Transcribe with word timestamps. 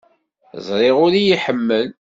Ẓriɣ 0.67 0.95
ur 1.05 1.11
iyi-iḥemmel. 1.15 1.87